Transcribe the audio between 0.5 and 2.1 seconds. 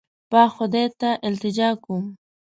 خدای ته التجا کوم.